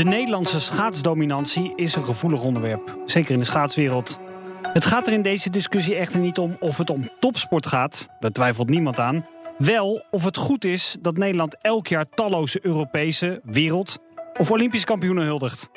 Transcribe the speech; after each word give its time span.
De 0.00 0.06
Nederlandse 0.06 0.60
schaatsdominantie 0.60 1.72
is 1.76 1.94
een 1.94 2.04
gevoelig 2.04 2.42
onderwerp, 2.42 2.96
zeker 3.06 3.30
in 3.30 3.38
de 3.38 3.44
schaatswereld. 3.44 4.18
Het 4.62 4.84
gaat 4.84 5.06
er 5.06 5.12
in 5.12 5.22
deze 5.22 5.50
discussie 5.50 5.94
echter 5.94 6.20
niet 6.20 6.38
om 6.38 6.56
of 6.60 6.78
het 6.78 6.90
om 6.90 7.08
topsport 7.18 7.66
gaat, 7.66 8.08
daar 8.20 8.30
twijfelt 8.30 8.68
niemand 8.68 8.98
aan. 8.98 9.26
Wel 9.58 10.04
of 10.10 10.24
het 10.24 10.36
goed 10.36 10.64
is 10.64 10.96
dat 11.00 11.16
Nederland 11.16 11.56
elk 11.60 11.86
jaar 11.86 12.08
talloze 12.08 12.66
Europese, 12.66 13.40
wereld- 13.44 13.98
of 14.38 14.50
Olympische 14.50 14.86
kampioenen 14.86 15.24
huldigt. 15.24 15.70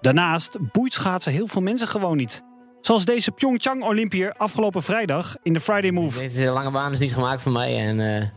Daarnaast 0.00 0.72
boeit 0.72 0.92
schaatsen 0.92 1.32
heel 1.32 1.46
veel 1.46 1.62
mensen 1.62 1.88
gewoon 1.88 2.16
niet. 2.16 2.42
Zoals 2.84 3.04
deze 3.04 3.30
Pyeongchang-Olympiër 3.30 4.32
afgelopen 4.32 4.82
vrijdag 4.82 5.36
in 5.42 5.52
de 5.52 5.60
Friday 5.60 5.90
Move. 5.90 6.18
Deze 6.18 6.44
lange 6.50 6.70
baan 6.70 6.92
is 6.92 6.98
niet 6.98 7.12
gemaakt 7.14 7.42
voor 7.42 7.52
mij. 7.52 7.78
En, 7.78 8.16
eh, 8.20 8.28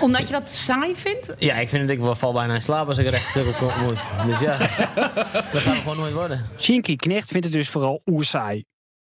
Omdat 0.00 0.26
je 0.26 0.32
dat 0.32 0.48
saai 0.48 0.96
vindt? 0.96 1.34
ja, 1.38 1.54
ik 1.54 1.68
vind 1.68 1.82
het, 1.82 1.90
ik 1.90 1.98
wel- 2.04 2.14
val 2.14 2.32
bijna 2.32 2.54
in 2.54 2.62
slaap 2.62 2.88
als 2.88 2.98
ik 2.98 3.06
er 3.06 3.12
echt 3.14 3.28
stuk 3.28 3.46
op 3.46 3.54
kom- 3.54 3.82
moet. 3.84 3.98
Dus 4.26 4.40
ja, 4.40 4.56
dat 5.52 5.60
gaat 5.62 5.76
gewoon 5.76 5.96
nooit 5.96 6.12
worden. 6.12 6.46
Shinky 6.58 6.96
Knecht 6.96 7.28
vindt 7.30 7.44
het 7.46 7.54
dus 7.54 7.68
vooral 7.68 8.00
oersaai. 8.06 8.64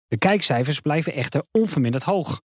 De 0.07 0.19
kijkcijfers 0.19 0.81
blijven 0.81 1.15
echter 1.15 1.43
onverminderd 1.53 2.03
hoog. 2.05 2.41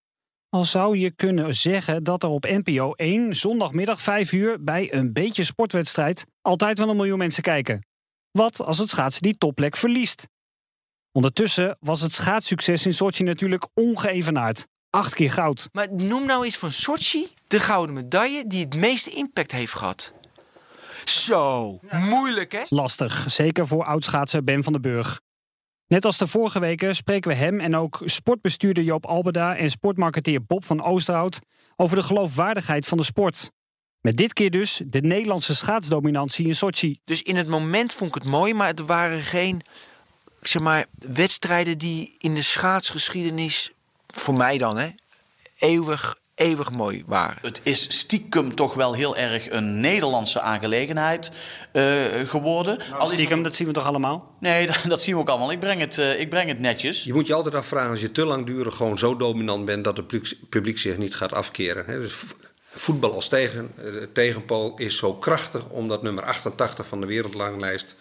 Al 0.50 0.66
zou 0.66 0.98
je 0.98 1.12
kunnen 1.12 1.56
zeggen 1.56 2.04
dat 2.04 2.24
er 2.24 2.30
op 2.30 2.44
NPO 2.46 2.92
1 2.94 3.36
zondagmiddag 3.36 4.02
5 4.02 4.32
uur 4.32 4.64
bij 4.64 4.94
een 4.94 5.14
beetje 5.14 5.44
sportwedstrijd 5.44 6.26
altijd 6.42 6.78
wel 6.78 6.90
een 6.90 6.96
miljoen 6.96 7.18
mensen 7.18 7.44
kijken. 7.44 7.86
Wat 8.32 8.64
als 8.64 8.78
het 8.78 8.90
schaatsen 8.90 9.22
die 9.22 9.38
topplek 9.38 9.78
verliest? 9.78 10.28
Ondertussen 11.14 11.78
was 11.80 12.02
het 12.02 12.14
schaatssucces 12.14 12.86
in 12.86 12.94
Sochi 12.94 13.24
natuurlijk 13.24 13.68
ongeëvenaard. 13.74 14.68
Acht 14.90 15.14
keer 15.14 15.32
goud. 15.32 15.70
Maar 15.72 15.88
noem 15.92 16.26
nou 16.26 16.44
eens 16.44 16.58
van 16.58 16.72
Sochi 16.72 17.28
de 17.48 17.60
gouden 17.60 17.96
medaille 17.96 18.48
die 18.48 18.64
het 18.64 18.76
meeste 18.76 19.10
impact 19.10 19.52
heeft 19.52 19.74
gehad. 19.74 20.14
Zo, 21.04 21.80
moeilijk 21.92 22.52
hè? 22.52 22.62
Lastig, 22.70 23.26
zeker 23.28 23.68
voor 23.68 23.86
oudschaatser 23.86 24.44
Ben 24.44 24.64
van 24.64 24.74
den 24.74 24.82
Burg. 24.82 25.22
Net 25.88 26.06
als 26.06 26.18
de 26.18 26.28
vorige 26.28 26.60
weken 26.60 26.96
spreken 26.96 27.32
we 27.32 27.38
hem 27.38 27.60
en 27.60 27.76
ook 27.76 28.02
sportbestuurder 28.06 28.84
Joop 28.84 29.06
Albeda 29.06 29.56
en 29.56 29.70
sportmarketeer 29.70 30.46
Bob 30.46 30.66
van 30.66 30.84
Oosterhout 30.84 31.40
over 31.76 31.96
de 31.96 32.04
geloofwaardigheid 32.04 32.88
van 32.88 32.98
de 32.98 33.04
sport. 33.04 33.52
Met 34.02 34.18
dit 34.18 34.34
keer 34.34 34.50
dus 34.50 34.82
de 34.86 35.02
Nederlandse 35.02 35.56
schaatsdominantie 35.56 36.48
in 36.48 36.56
Sochi. 36.56 37.00
Dus 37.04 37.22
in 37.22 37.36
het 37.36 37.48
moment 37.48 37.94
vond 37.94 38.16
ik 38.16 38.24
het 38.24 38.32
mooi, 38.32 38.54
maar 38.54 38.68
het 38.68 38.86
waren 38.86 39.22
geen 39.22 39.62
zeg 40.48 40.62
maar, 40.62 40.86
wedstrijden 41.10 41.78
die 41.78 42.16
in 42.20 42.36
de 42.36 42.42
schaatsgeschiedenis, 42.42 43.72
voor 44.08 44.34
mij 44.34 44.58
dan, 44.58 44.78
hè, 44.78 44.90
eeuwig, 45.60 46.18
eeuwig 46.36 46.72
mooi 46.72 47.04
waren. 47.08 47.38
Het 47.42 47.62
is 47.64 47.98
stiekem 48.00 48.56
toch 48.56 48.74
wel 48.74 48.94
heel 48.94 49.18
erg 49.18 49.50
een 49.50 49.80
Nederlandse 49.80 50.42
aangelegenheid 50.42 51.32
eh, 51.72 51.84
geworden. 52.26 52.80
Als 52.98 53.10
is- 53.12 53.16
Stiekem, 53.18 53.44
dat 53.44 53.56
zien 53.56 53.68
we 53.68 53.74
toch 53.74 53.86
allemaal? 53.86 54.36
Nee, 54.40 54.68
dat, 54.68 54.80
dat 54.88 55.02
zien 55.02 55.16
we 55.16 55.22
ook 55.22 55.30
allemaal. 55.30 55.52
Ik 55.52 55.60
breng 55.60 55.80
het, 55.80 55.98
eh, 55.98 56.20
ik 56.20 56.30
breng 56.30 56.48
het 56.50 56.60
netjes. 56.60 57.04
Je 57.04 57.14
moet 57.14 57.28
je 57.28 57.34
altijd 57.34 57.56
afvragen 57.56 57.90
als 57.90 58.02
je 58.02 58.12
te 58.12 58.26
langdurig 58.26 58.76
gewoon 58.76 58.98
zo 58.98 59.18
dominant 59.18 59.66
bent 59.66 59.84
dat 59.84 59.98
het 59.98 60.08
publiek, 60.08 60.38
publiek 60.50 60.78
zich 60.80 60.98
niet 60.98 61.16
gaat 61.16 61.34
afkeren. 61.34 61.86
hè. 61.86 62.00
Dus 62.00 62.12
vo- 62.14 62.36
voetbal 62.76 63.14
als 63.14 63.28
tegen, 63.28 63.72
eh, 63.78 63.86
tegenpool 64.14 64.74
is 64.78 64.98
zo 64.98 65.14
krachtig 65.14 65.66
omdat 65.70 66.02
nummer 66.04 66.24
88 66.24 66.86
van 66.88 67.00
de 67.00 67.06
wereldranglijst 67.06 67.96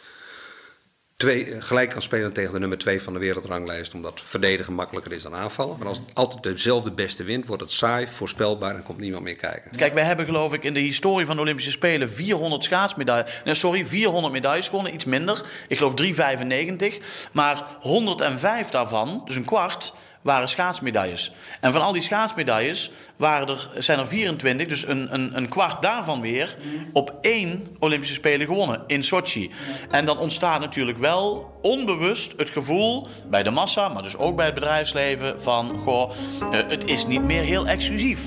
twee, 1.22 1.60
gelijk 1.62 1.90
kan 1.90 2.02
spelen 2.02 2.32
tegen 2.32 2.52
de 2.52 2.58
nummer 2.58 2.78
2 2.78 3.02
van 3.02 3.12
de 3.12 3.18
wereldranglijst. 3.18 3.94
Omdat 3.94 4.20
verdedigen 4.24 4.72
makkelijker 4.72 5.12
is 5.12 5.22
dan 5.22 5.34
aanvallen. 5.34 5.78
Maar 5.78 5.88
als 5.88 5.98
het 5.98 6.06
altijd 6.14 6.42
dezelfde 6.42 6.90
beste 6.90 7.24
wint, 7.24 7.46
wordt 7.46 7.62
het 7.62 7.72
saai, 7.72 8.06
voorspelbaar 8.06 8.74
en 8.74 8.82
komt 8.82 8.98
niemand 8.98 9.22
meer 9.22 9.36
kijken. 9.36 9.76
Kijk, 9.76 9.94
wij 9.94 10.04
hebben 10.04 10.26
geloof 10.26 10.52
ik 10.52 10.64
in 10.64 10.74
de 10.74 10.80
historie 10.80 11.26
van 11.26 11.36
de 11.36 11.42
Olympische 11.42 11.70
Spelen 11.70 12.10
400 12.10 12.64
schaatsmedailles. 12.64 13.40
Nee, 13.44 13.54
sorry, 13.54 13.84
400 13.86 14.32
medailles 14.32 14.68
gewonnen, 14.68 14.94
iets 14.94 15.04
minder. 15.04 15.42
Ik 15.68 15.76
geloof 15.76 15.94
395. 15.94 17.28
Maar 17.32 17.64
105 17.80 18.68
daarvan, 18.68 19.22
dus 19.24 19.36
een 19.36 19.44
kwart, 19.44 19.94
waren 20.22 20.48
schaatsmedailles. 20.48 21.32
En 21.60 21.72
van 21.72 21.82
al 21.82 21.92
die 21.92 22.02
schaatsmedailles 22.02 22.90
waren 23.16 23.48
er, 23.48 23.68
zijn 23.78 23.98
er 23.98 24.06
24, 24.06 24.66
dus 24.66 24.86
een, 24.86 25.14
een, 25.14 25.36
een 25.36 25.48
kwart 25.48 25.82
daarvan 25.82 26.20
weer, 26.20 26.56
op 26.92 27.18
één 27.20 27.76
Olympische 27.78 28.14
Spelen 28.14 28.46
gewonnen, 28.46 28.82
in 28.86 29.04
Sochi. 29.04 29.50
En 29.90 30.04
dan 30.04 30.18
ontstaat 30.18 30.60
natuurlijk 30.60 30.98
wel 30.98 31.58
onbewust 31.62 32.32
het 32.36 32.50
gevoel 32.50 33.06
bij 33.30 33.42
de 33.42 33.50
massa, 33.50 33.88
maar 33.88 34.02
dus 34.02 34.16
ook 34.16 34.36
bij 34.36 34.46
het 34.46 34.54
bedrijfsleven, 34.54 35.40
van 35.40 35.78
goh, 35.78 36.10
eh, 36.40 36.60
het 36.68 36.84
is 36.84 37.06
niet 37.06 37.22
meer 37.22 37.42
heel 37.42 37.66
exclusief. 37.66 38.22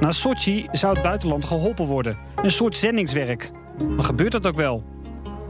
Na 0.00 0.10
Sochi 0.10 0.68
zou 0.72 0.92
het 0.92 1.02
buitenland 1.02 1.44
geholpen 1.44 1.86
worden. 1.86 2.18
Een 2.36 2.50
soort 2.50 2.76
zendingswerk. 2.76 3.50
Maar 3.88 4.04
gebeurt 4.04 4.32
dat 4.32 4.46
ook 4.46 4.56
wel? 4.56 4.84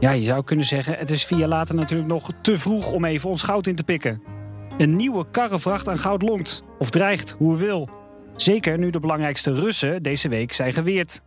Ja, 0.03 0.11
je 0.11 0.23
zou 0.23 0.43
kunnen 0.43 0.65
zeggen, 0.65 0.97
het 0.97 1.09
is 1.09 1.25
vier 1.25 1.37
jaar 1.37 1.47
later 1.47 1.75
natuurlijk 1.75 2.09
nog 2.09 2.31
te 2.41 2.57
vroeg 2.57 2.91
om 2.91 3.05
even 3.05 3.29
ons 3.29 3.41
goud 3.41 3.67
in 3.67 3.75
te 3.75 3.83
pikken. 3.83 4.23
Een 4.77 4.95
nieuwe 4.95 5.25
karrevracht 5.31 5.87
aan 5.87 5.99
goud 5.99 6.21
longt. 6.21 6.63
Of 6.79 6.89
dreigt, 6.89 7.35
hoe 7.37 7.57
wil. 7.57 7.89
Zeker 8.35 8.77
nu 8.77 8.89
de 8.89 8.99
belangrijkste 8.99 9.53
Russen 9.53 10.03
deze 10.03 10.29
week 10.29 10.53
zijn 10.53 10.73
geweerd. 10.73 11.21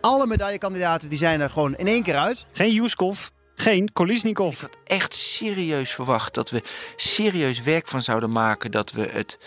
Alle 0.00 0.26
medaillekandidaten 0.26 1.08
die 1.08 1.18
zijn 1.18 1.40
er 1.40 1.50
gewoon 1.50 1.76
in 1.76 1.86
één 1.86 2.02
keer 2.02 2.16
uit. 2.16 2.46
Geen 2.52 2.72
Yuskov, 2.72 3.28
geen 3.54 3.92
Kolisnikov. 3.92 4.64
echt 4.84 5.14
serieus 5.14 5.94
verwacht 5.94 6.34
dat 6.34 6.50
we 6.50 6.62
serieus 6.96 7.62
werk 7.62 7.88
van 7.88 8.02
zouden 8.02 8.32
maken. 8.32 8.70
Dat 8.70 8.92
we 8.92 9.08
het. 9.10 9.38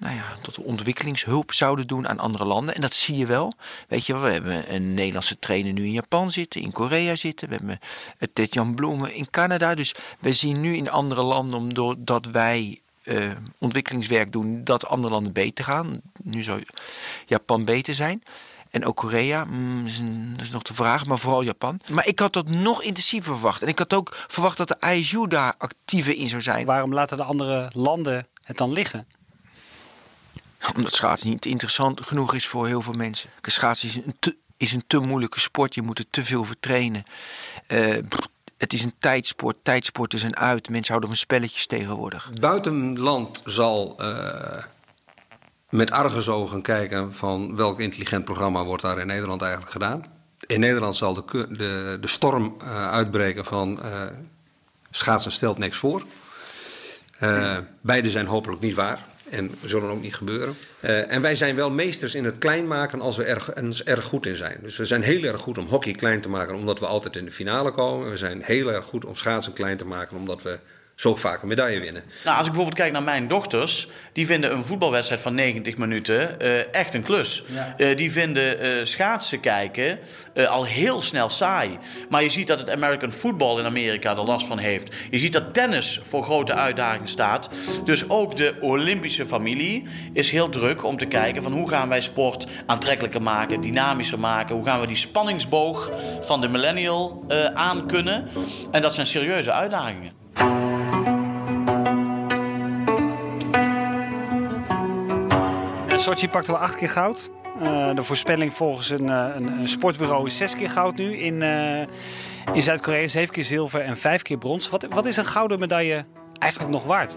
Nou 0.00 0.14
ja, 0.14 0.24
dat 0.42 0.56
we 0.56 0.62
ontwikkelingshulp 0.62 1.52
zouden 1.52 1.86
doen 1.86 2.08
aan 2.08 2.18
andere 2.18 2.44
landen. 2.44 2.74
En 2.74 2.80
dat 2.80 2.94
zie 2.94 3.16
je 3.16 3.26
wel. 3.26 3.52
Weet 3.88 4.06
je, 4.06 4.18
we 4.18 4.30
hebben 4.30 4.74
een 4.74 4.94
Nederlandse 4.94 5.38
trainer 5.38 5.72
nu 5.72 5.84
in 5.84 5.92
Japan 5.92 6.30
zitten, 6.30 6.60
in 6.60 6.72
Korea 6.72 7.14
zitten. 7.14 7.48
We 7.48 7.54
hebben 7.54 7.80
het 8.18 8.34
Tetjan 8.34 8.74
Bloemen 8.74 9.14
in 9.14 9.30
Canada. 9.30 9.74
Dus 9.74 9.94
we 10.18 10.32
zien 10.32 10.60
nu 10.60 10.76
in 10.76 10.90
andere 10.90 11.22
landen, 11.22 11.68
doordat 11.68 12.26
wij 12.26 12.80
eh, 13.02 13.30
ontwikkelingswerk 13.58 14.32
doen, 14.32 14.64
dat 14.64 14.86
andere 14.86 15.14
landen 15.14 15.32
beter 15.32 15.64
gaan. 15.64 16.00
Nu 16.22 16.42
zou 16.42 16.62
Japan 17.26 17.64
beter 17.64 17.94
zijn. 17.94 18.22
En 18.70 18.84
ook 18.84 18.96
Korea, 18.96 19.44
mm, 19.44 19.84
dat 20.36 20.46
is 20.46 20.50
nog 20.50 20.62
de 20.62 20.74
vraag, 20.74 21.06
maar 21.06 21.18
vooral 21.18 21.42
Japan. 21.42 21.80
Maar 21.90 22.06
ik 22.06 22.18
had 22.18 22.32
dat 22.32 22.48
nog 22.48 22.82
intensiever 22.82 23.32
verwacht. 23.32 23.62
En 23.62 23.68
ik 23.68 23.78
had 23.78 23.94
ook 23.94 24.16
verwacht 24.28 24.56
dat 24.56 24.68
de 24.68 24.92
ISU 24.92 25.28
daar 25.28 25.54
actiever 25.58 26.16
in 26.16 26.28
zou 26.28 26.42
zijn. 26.42 26.66
Waarom 26.66 26.94
laten 26.94 27.16
de 27.16 27.22
andere 27.22 27.70
landen 27.72 28.26
het 28.42 28.56
dan 28.56 28.72
liggen? 28.72 29.06
Omdat 30.76 30.94
schaatsen 30.94 31.30
niet 31.30 31.46
interessant 31.46 32.00
genoeg 32.00 32.34
is 32.34 32.46
voor 32.46 32.66
heel 32.66 32.82
veel 32.82 32.92
mensen. 32.92 33.30
Schaatsen 33.42 33.88
is 33.88 33.96
een 33.96 34.16
te, 34.18 34.36
is 34.56 34.72
een 34.72 34.84
te 34.86 34.98
moeilijke 34.98 35.40
sport. 35.40 35.74
Je 35.74 35.82
moet 35.82 35.98
er 35.98 36.04
te 36.10 36.24
veel 36.24 36.44
voor 36.44 36.56
trainen. 36.60 37.02
Eh, 37.66 37.96
het 38.58 38.72
is 38.72 38.82
een 38.82 38.94
tijdsport. 38.98 39.56
Tijdsporten 39.62 40.18
zijn 40.18 40.36
uit. 40.36 40.68
Mensen 40.68 40.88
houden 40.88 41.08
van 41.08 41.18
spelletjes 41.18 41.66
tegenwoordig. 41.66 42.30
Buitenland 42.40 43.42
zal 43.44 43.96
eh, 43.98 44.64
met 45.68 45.90
argusogen 45.90 46.62
kijken 46.62 47.14
van 47.14 47.56
welk 47.56 47.80
intelligent 47.80 48.24
programma 48.24 48.64
wordt 48.64 48.82
daar 48.82 48.98
in 48.98 49.06
Nederland 49.06 49.42
eigenlijk 49.42 49.72
gedaan. 49.72 50.04
In 50.46 50.60
Nederland 50.60 50.96
zal 50.96 51.14
de, 51.14 51.46
de, 51.50 51.98
de 52.00 52.08
storm 52.08 52.54
eh, 52.58 52.90
uitbreken 52.90 53.44
van 53.44 53.80
schaatsen 54.90 55.32
stelt 55.32 55.58
niks 55.58 55.76
voor. 55.76 56.02
Beide 57.80 58.10
zijn 58.10 58.26
hopelijk 58.26 58.60
niet 58.60 58.74
waar 58.74 59.04
en 59.30 59.54
zullen 59.64 59.90
ook 59.90 60.02
niet 60.02 60.14
gebeuren. 60.14 60.56
Eh, 60.80 61.12
en 61.12 61.22
wij 61.22 61.34
zijn 61.34 61.54
wel 61.54 61.70
meesters 61.70 62.14
in 62.14 62.24
het 62.24 62.38
klein 62.38 62.66
maken 62.66 63.00
als 63.00 63.16
we 63.16 63.24
er 63.24 63.52
erg, 63.56 63.82
erg 63.82 64.04
goed 64.04 64.26
in 64.26 64.36
zijn. 64.36 64.58
Dus 64.62 64.76
we 64.76 64.84
zijn 64.84 65.02
heel 65.02 65.22
erg 65.22 65.40
goed 65.40 65.58
om 65.58 65.66
hockey 65.66 65.92
klein 65.92 66.20
te 66.20 66.28
maken 66.28 66.54
omdat 66.54 66.80
we 66.80 66.86
altijd 66.86 67.16
in 67.16 67.24
de 67.24 67.30
finale 67.30 67.70
komen. 67.70 68.10
We 68.10 68.16
zijn 68.16 68.42
heel 68.42 68.72
erg 68.72 68.84
goed 68.84 69.04
om 69.04 69.14
schaatsen 69.14 69.52
klein 69.52 69.76
te 69.76 69.84
maken 69.84 70.16
omdat 70.16 70.42
we 70.42 70.58
zo 71.00 71.16
vaak 71.16 71.42
een 71.42 71.48
medaille 71.48 71.80
winnen. 71.80 72.02
Nou, 72.24 72.36
als 72.36 72.46
ik 72.46 72.52
bijvoorbeeld 72.52 72.80
kijk 72.80 72.92
naar 72.92 73.02
mijn 73.02 73.28
dochters, 73.28 73.88
die 74.12 74.26
vinden 74.26 74.52
een 74.52 74.64
voetbalwedstrijd 74.64 75.20
van 75.20 75.34
90 75.34 75.76
minuten 75.76 76.40
eh, 76.40 76.74
echt 76.74 76.94
een 76.94 77.02
klus. 77.02 77.42
Eh, 77.76 77.96
die 77.96 78.12
vinden 78.12 78.60
eh, 78.60 78.84
schaatsen 78.84 79.40
kijken 79.40 79.98
eh, 80.34 80.46
al 80.46 80.64
heel 80.64 81.00
snel 81.00 81.28
saai. 81.28 81.78
Maar 82.08 82.22
je 82.22 82.28
ziet 82.28 82.46
dat 82.46 82.58
het 82.58 82.70
American 82.70 83.12
football 83.12 83.58
in 83.58 83.64
Amerika 83.64 84.10
er 84.10 84.24
last 84.24 84.46
van 84.46 84.58
heeft. 84.58 84.94
Je 85.10 85.18
ziet 85.18 85.32
dat 85.32 85.54
tennis 85.54 86.00
voor 86.02 86.22
grote 86.22 86.54
uitdagingen 86.54 87.08
staat. 87.08 87.50
Dus 87.84 88.08
ook 88.08 88.36
de 88.36 88.54
Olympische 88.60 89.26
familie 89.26 89.86
is 90.12 90.30
heel 90.30 90.48
druk 90.48 90.84
om 90.84 90.96
te 90.96 91.06
kijken 91.06 91.42
van 91.42 91.52
hoe 91.52 91.68
gaan 91.68 91.88
wij 91.88 92.00
sport 92.00 92.46
aantrekkelijker 92.66 93.22
maken, 93.22 93.60
dynamischer 93.60 94.18
maken. 94.18 94.54
Hoe 94.54 94.64
gaan 94.64 94.80
we 94.80 94.86
die 94.86 94.96
spanningsboog 94.96 95.90
van 96.20 96.40
de 96.40 96.48
millennial 96.48 97.24
eh 97.28 97.44
aankunnen. 97.44 98.28
En 98.70 98.82
dat 98.82 98.94
zijn 98.94 99.06
serieuze 99.06 99.52
uitdagingen. 99.52 100.19
Sochi 106.00 106.28
pakten 106.28 106.54
we 106.54 106.60
acht 106.60 106.76
keer 106.76 106.88
goud. 106.88 107.30
Eh, 107.60 107.94
de 107.94 108.02
voorspelling 108.02 108.54
volgens 108.54 108.90
een, 108.90 109.08
eh, 109.08 109.34
een, 109.34 109.48
een 109.48 109.68
sportbureau 109.68 110.26
is 110.26 110.36
zes 110.36 110.56
keer 110.56 110.70
goud 110.70 110.96
nu. 110.96 111.16
In, 111.16 111.42
eh, 111.42 111.80
in 112.54 112.62
Zuid-Korea 112.62 113.06
zeven 113.06 113.34
keer 113.34 113.44
zilver 113.44 113.80
en 113.80 113.96
vijf 113.96 114.22
keer 114.22 114.38
brons. 114.38 114.68
Wat, 114.68 114.86
wat 114.90 115.06
is 115.06 115.16
een 115.16 115.24
gouden 115.24 115.58
medaille 115.58 116.04
eigenlijk 116.38 116.72
nog 116.72 116.84
waard? 116.84 117.16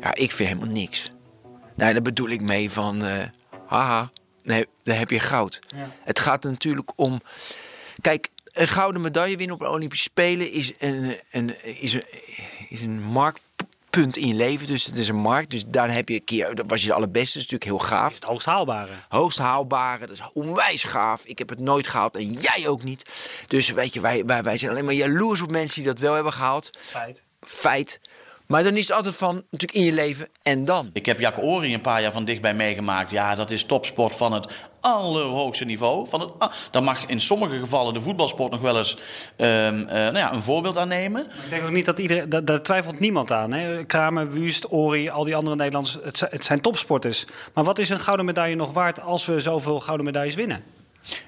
Ja, 0.00 0.14
ik 0.14 0.32
vind 0.32 0.48
helemaal 0.48 0.74
niks. 0.74 1.12
Nee, 1.76 1.92
daar 1.92 2.02
bedoel 2.02 2.28
ik 2.28 2.40
mee 2.40 2.70
van... 2.70 3.04
eh, 3.04 3.14
haha, 3.66 4.10
nee, 4.42 4.66
dan 4.82 4.96
heb 4.96 5.10
je 5.10 5.20
goud. 5.20 5.60
Het 6.04 6.18
gaat 6.18 6.42
natuurlijk 6.42 6.92
om. 6.96 7.20
Kijk, 8.00 8.28
een 8.44 8.68
gouden 8.68 9.00
medaille 9.00 9.36
winnen 9.36 9.56
op 9.56 9.62
de 9.62 9.70
Olympische 9.70 10.08
Spelen 10.08 10.52
is 10.52 10.72
een, 10.78 11.16
een, 11.30 11.64
is 11.80 11.92
een, 11.92 12.04
is 12.68 12.82
een 12.82 13.02
marktpunt 13.96 14.16
in 14.16 14.28
je 14.28 14.34
leven. 14.34 14.66
Dus 14.66 14.84
het 14.84 14.98
is 14.98 15.08
een 15.08 15.16
markt. 15.16 15.50
Dus 15.50 15.64
daar 15.66 15.92
heb 15.92 16.08
je 16.08 16.14
een 16.14 16.24
keer. 16.24 16.54
Dat 16.54 16.66
was 16.68 16.80
je 16.80 16.86
de 16.86 16.92
allerbeste. 16.92 17.38
Dat 17.38 17.46
is 17.46 17.52
natuurlijk 17.52 17.80
heel 17.80 17.96
gaaf. 17.96 18.14
Het 18.14 18.24
hoogst 18.24 18.46
haalbare. 18.46 18.92
Hoogst 19.08 19.38
haalbare, 19.38 20.06
dat 20.06 20.10
is 20.10 20.22
onwijs 20.32 20.84
gaaf. 20.84 21.24
Ik 21.24 21.38
heb 21.38 21.48
het 21.48 21.58
nooit 21.58 21.86
gehaald 21.86 22.16
en 22.16 22.32
jij 22.32 22.68
ook 22.68 22.82
niet. 22.82 23.10
Dus 23.46 23.70
weet 23.70 23.94
je, 23.94 24.00
wij, 24.00 24.24
wij, 24.24 24.42
wij 24.42 24.56
zijn 24.56 24.70
alleen 24.70 24.84
maar 24.84 24.94
jaloers 24.94 25.40
op 25.40 25.50
mensen 25.50 25.82
die 25.82 25.92
dat 25.92 26.00
wel 26.00 26.14
hebben 26.14 26.32
gehaald. 26.32 26.70
Feit. 26.78 27.24
Feit. 27.40 28.00
Maar 28.52 28.62
dan 28.62 28.76
is 28.76 28.88
het 28.88 28.96
altijd 28.96 29.14
van, 29.16 29.34
natuurlijk 29.34 29.72
in 29.72 29.84
je 29.84 29.92
leven 29.92 30.28
en 30.42 30.64
dan. 30.64 30.90
Ik 30.92 31.06
heb 31.06 31.20
Jack 31.20 31.38
Ori 31.38 31.74
een 31.74 31.80
paar 31.80 32.02
jaar 32.02 32.12
van 32.12 32.24
dichtbij 32.24 32.54
meegemaakt. 32.54 33.10
Ja, 33.10 33.34
dat 33.34 33.50
is 33.50 33.64
topsport 33.64 34.14
van 34.14 34.32
het 34.32 34.52
allerhoogste 34.80 35.64
niveau. 35.64 36.08
Van 36.08 36.20
het, 36.20 36.30
ah, 36.38 36.52
daar 36.70 36.82
mag 36.82 37.06
in 37.06 37.20
sommige 37.20 37.58
gevallen 37.58 37.94
de 37.94 38.00
voetbalsport 38.00 38.50
nog 38.52 38.60
wel 38.60 38.76
eens 38.76 38.96
ehm, 39.36 39.78
eh, 39.78 39.94
nou 39.94 40.16
ja, 40.16 40.32
een 40.32 40.42
voorbeeld 40.42 40.78
aan 40.78 40.88
nemen. 40.88 41.22
Ik 41.44 41.50
denk 41.50 41.62
ook 41.64 41.70
niet 41.70 41.84
dat 41.84 41.98
iedereen, 41.98 42.28
daar, 42.28 42.44
daar 42.44 42.62
twijfelt 42.62 42.98
niemand 43.00 43.32
aan. 43.32 43.52
Hè? 43.52 43.84
Kramer, 43.84 44.30
Wust, 44.30 44.70
Ori, 44.72 45.08
al 45.08 45.24
die 45.24 45.36
andere 45.36 45.56
Nederlanders, 45.56 45.98
het, 46.02 46.18
zijn- 46.18 46.30
het 46.30 46.44
zijn 46.44 46.60
topsporters. 46.60 47.24
Maar 47.54 47.64
wat 47.64 47.78
is 47.78 47.88
een 47.90 48.00
gouden 48.00 48.26
medaille 48.26 48.56
nog 48.56 48.72
waard 48.72 49.00
als 49.00 49.26
we 49.26 49.40
zoveel 49.40 49.80
gouden 49.80 50.06
medailles 50.06 50.34
winnen? 50.34 50.64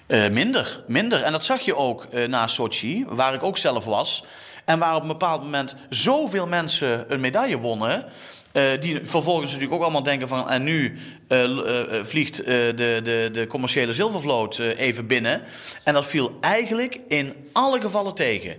Eh, 0.06 0.28
minder, 0.28 0.82
minder. 0.86 1.22
En 1.22 1.32
dat 1.32 1.44
zag 1.44 1.60
je 1.60 1.76
ook 1.76 2.04
eh, 2.04 2.28
na 2.28 2.46
Sochi, 2.46 3.04
waar 3.08 3.34
ik 3.34 3.42
ook 3.42 3.58
zelf 3.58 3.84
was. 3.84 4.24
En 4.64 4.78
waar 4.78 4.94
op 4.94 5.02
een 5.02 5.08
bepaald 5.08 5.42
moment 5.42 5.76
zoveel 5.88 6.46
mensen 6.46 7.12
een 7.12 7.20
medaille 7.20 7.58
wonnen. 7.58 8.04
eh, 8.52 8.62
die 8.80 9.00
vervolgens 9.02 9.46
natuurlijk 9.46 9.72
ook 9.72 9.82
allemaal 9.82 10.02
denken 10.02 10.28
van... 10.28 10.50
en 10.50 10.62
nu 10.62 10.98
vliegt 12.02 12.36
de, 12.36 13.00
de, 13.02 13.28
de 13.32 13.46
commerciële 13.46 13.92
zilvervloot 13.92 14.58
even 14.58 15.06
binnen. 15.06 15.42
En 15.82 15.94
dat 15.94 16.06
viel 16.06 16.36
eigenlijk 16.40 17.00
in 17.08 17.34
alle 17.52 17.80
gevallen 17.80 18.14
tegen. 18.14 18.56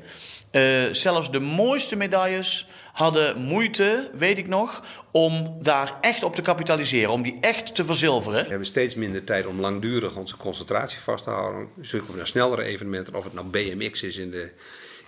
Eh, 0.55 0.85
zelfs 0.91 1.31
de 1.31 1.39
mooiste 1.39 1.95
medailles 1.95 2.67
hadden 2.93 3.41
moeite, 3.41 4.09
weet 4.17 4.37
ik 4.37 4.47
nog... 4.47 4.83
om 5.11 5.57
daar 5.61 5.97
echt 6.01 6.23
op 6.23 6.35
te 6.35 6.41
kapitaliseren, 6.41 7.11
om 7.11 7.21
die 7.21 7.37
echt 7.41 7.75
te 7.75 7.83
verzilveren. 7.83 8.43
We 8.43 8.49
hebben 8.49 8.67
steeds 8.67 8.95
minder 8.95 9.23
tijd 9.23 9.45
om 9.45 9.59
langdurig 9.59 10.15
onze 10.15 10.37
concentratie 10.37 10.99
vast 10.99 11.23
te 11.23 11.29
houden. 11.29 11.67
Zoeken 11.81 12.11
we 12.11 12.17
naar 12.17 12.27
snellere 12.27 12.63
evenementen, 12.63 13.15
of 13.15 13.23
het 13.23 13.33
nou 13.33 13.47
BMX 13.47 14.03
is 14.03 14.17
in 14.17 14.31
de, 14.31 14.51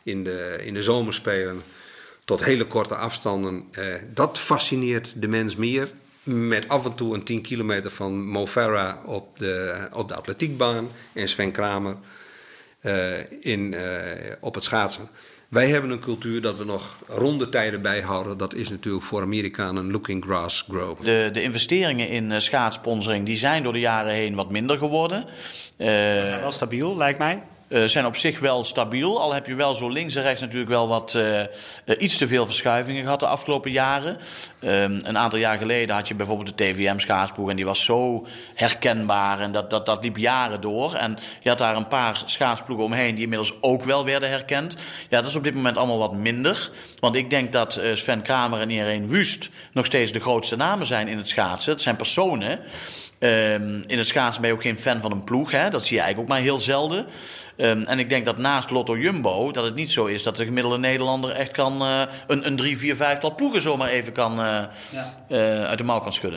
in 0.04 0.24
de, 0.24 0.60
in 0.64 0.74
de 0.74 0.84
zomerspelen, 0.84 1.64
tot 2.26 2.44
hele 2.44 2.66
korte 2.66 2.96
afstanden. 2.96 3.68
Eh, 3.72 3.86
dat 4.14 4.40
fascineert 4.40 5.22
de 5.22 5.28
mens 5.28 5.56
meer. 5.56 5.92
Met 6.24 6.68
af 6.68 6.86
en 6.86 6.96
toe 6.96 7.14
een 7.14 7.24
10 7.24 7.42
kilometer 7.42 7.92
van 7.92 8.26
Mo 8.26 8.48
Farah 8.48 9.08
op 9.10 9.40
de, 9.40 9.88
op 9.94 10.08
de 10.08 10.16
atletiekbaan 10.16 10.92
en 11.14 11.30
Sven 11.30 11.52
Kramer 11.52 11.96
eh, 12.80 13.32
in, 13.42 13.76
op 14.40 14.54
het 14.54 14.64
schaatsen. 14.64 15.10
Wij 15.48 15.68
hebben 15.68 15.92
een 15.92 16.00
cultuur 16.00 16.42
dat 16.42 16.58
we 16.58 16.66
nog 16.66 16.98
ronde 17.08 17.50
tijden 17.50 17.82
bijhouden. 17.82 18.38
Dat 18.38 18.54
is 18.54 18.70
natuurlijk 18.70 19.04
voor 19.04 19.22
Amerikanen 19.22 19.92
looking 19.92 20.24
grass 20.24 20.66
grow. 20.70 21.04
De, 21.04 21.30
de 21.32 21.42
investeringen 21.42 22.10
in 22.10 22.32
eh, 22.32 22.40
schaatssponsoring 22.40 23.26
die 23.26 23.36
zijn 23.38 23.64
door 23.64 23.74
de 23.74 23.80
jaren 23.80 24.14
heen 24.14 24.36
wat 24.36 24.52
minder 24.52 24.78
geworden. 24.78 25.26
Eh, 25.78 25.88
Wel 26.40 26.52
stabiel, 26.52 26.98
lijkt 26.98 27.20
mij. 27.20 27.44
Eh, 27.68 27.84
zijn 27.84 28.06
op 28.06 28.16
zich 28.16 28.40
wel 28.40 28.64
stabiel. 28.64 29.22
Al 29.22 29.34
heb 29.34 29.46
je 29.46 29.56
wel 29.56 29.76
zo 29.76 29.90
links 29.90 30.16
en 30.16 30.22
rechts 30.22 30.42
natuurlijk 30.42 30.70
wel 30.70 30.88
wat 30.88 31.16
eh, 31.16 31.42
eh, 31.42 31.48
iets 31.98 32.18
te 32.18 32.28
veel 32.28 32.46
verschuivingen 32.46 33.04
gehad 33.04 33.20
de 33.20 33.28
afgelopen 33.28 33.72
jaren. 33.72 34.18
Ehm, 34.60 35.00
een 35.04 35.18
aantal 35.18 35.40
jaar 35.40 35.58
geleden 35.58 35.96
had 35.96 36.08
je 36.08 36.16
bijvoorbeeld 36.16 36.58
de 36.58 36.64
TVM 36.64 37.00
schaatsploeg 37.00 37.50
en 37.50 37.56
die 37.56 37.66
was 37.66 37.84
zo 37.84 38.28
herkenbaar 38.54 39.40
en 39.40 39.52
dat, 39.52 39.70
dat, 39.70 39.86
dat 39.86 40.04
liep 40.04 40.18
jaren 40.18 40.62
door. 40.62 40.94
En 40.94 41.18
je 41.42 41.50
had 41.50 41.58
daar 41.58 41.76
een 41.76 41.88
paar 41.88 42.22
schaatsploegen 42.26 42.86
omheen 42.86 43.14
die 43.14 43.24
inmiddels 43.24 43.54
ook 43.62 43.84
wel 43.84 44.06
werden 44.06 44.30
herkend. 44.30 44.78
Ja, 45.10 45.18
dat 45.18 45.30
is 45.30 45.36
op 45.36 45.44
dit 45.44 45.54
moment 45.54 45.78
allemaal 45.78 45.98
wat 45.98 46.14
minder. 46.14 46.70
Want 47.00 47.16
ik 47.16 47.30
denk 47.30 47.52
dat 47.52 47.82
Sven 47.94 48.22
Kramer 48.22 48.60
en 48.60 48.70
Irene 48.70 49.08
Wust 49.08 49.50
nog 49.72 49.86
steeds 49.86 50.12
de 50.12 50.20
grootste 50.20 50.56
namen 50.56 50.86
zijn 50.86 51.08
in 51.08 51.18
het 51.18 51.28
schaatsen. 51.28 51.72
Het 51.72 51.82
zijn 51.82 51.96
personen. 51.96 52.60
Ehm, 53.20 53.82
in 53.88 53.98
het 53.98 54.08
schaatsen 54.08 54.42
ben 54.42 54.50
je 54.50 54.56
ook 54.56 54.62
geen 54.62 54.78
fan 54.78 55.02
van 55.02 55.12
een 55.12 55.24
ploeg. 55.24 55.52
Hè? 55.52 55.70
Dat 55.70 55.86
zie 55.86 55.96
je 55.96 56.02
eigenlijk 56.02 56.32
ook 56.32 56.36
maar 56.38 56.46
heel 56.46 56.60
zelden. 56.60 57.06
Ehm, 57.58 57.82
en 57.82 58.00
ik 58.00 58.10
denk 58.10 58.26
dat 58.26 58.38
naast 58.38 58.70
Lotto 58.70 58.98
Jumbo 58.98 59.52
dat 59.52 59.64
het 59.64 59.76
niet 59.76 59.92
zo 59.92 60.06
is 60.06 60.24
dat 60.24 60.36
de 60.36 60.46
gemiddelde 60.46 60.78
Nederlander 60.78 61.32
echt 61.32 61.52
kan 61.52 61.82
eh, 61.82 62.02
een, 62.28 62.48
een 62.48 62.56
drie, 62.56 62.78
vier, 62.78 62.96
vijftal 62.96 63.36
ploegen 63.36 63.62
zomaar 63.62 63.90
even 63.90 64.14
kan, 64.14 64.40
eh, 64.40 64.64
eh, 65.28 65.66
uit 65.66 65.78
de 65.78 65.84
mouw 65.84 66.00
kan 66.00 66.14
schudden. 66.14 66.36